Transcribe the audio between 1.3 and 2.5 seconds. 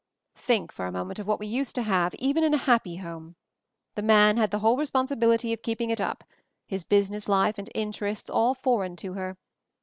we used to have— even